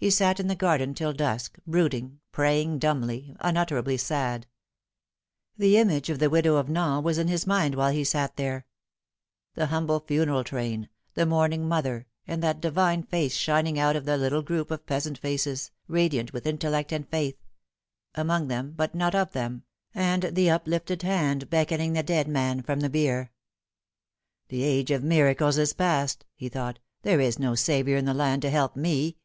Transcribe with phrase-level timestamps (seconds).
[0.00, 4.46] He sat in the garden till dusk, brooding, praying dumbly, unutterably sad.
[5.56, 8.64] The image of the widow of Nain was in his mind while he sat there.
[9.54, 14.04] The humble funeral train, the mourn ing mother, and that divine face shining out of
[14.04, 17.42] the little group of peasant faces, radiant with intellect and faith
[18.14, 19.64] among them, but not of them
[19.96, 23.32] and the uplifted hand beckoning the dead man from the bier."
[24.50, 28.42] The age of miracles is past," he thought:" there is no Saviour in the land
[28.42, 29.16] to help me